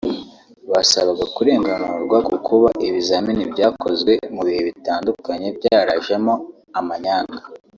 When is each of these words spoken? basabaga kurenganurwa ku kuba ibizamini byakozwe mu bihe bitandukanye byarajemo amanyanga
basabaga 0.71 1.25
kurenganurwa 1.35 2.17
ku 2.27 2.35
kuba 2.47 2.69
ibizamini 2.87 3.43
byakozwe 3.53 4.11
mu 4.33 4.41
bihe 4.47 4.61
bitandukanye 4.69 5.47
byarajemo 5.57 6.33
amanyanga 6.79 7.43